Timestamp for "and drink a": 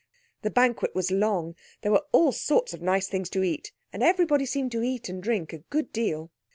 5.09-5.59